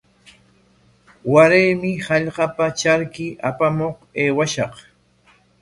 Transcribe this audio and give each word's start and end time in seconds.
Waraymi 1.33 1.91
hallqapa 2.07 2.69
charki 2.81 3.27
apamuq 3.51 3.95
aywashaq. 4.21 4.73